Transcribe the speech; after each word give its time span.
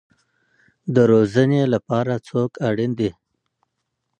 د 0.93 0.95
روزنې 1.11 1.61
لپاره 1.73 2.13
څوک 2.27 2.51
اړین 2.67 2.91
دی؟ 2.99 3.09